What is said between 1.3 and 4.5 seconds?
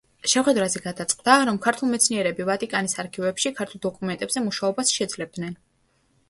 რომ ქართველ მეცნიერები ვატიკანის არქივებში ქართულ დოკუმენტებზე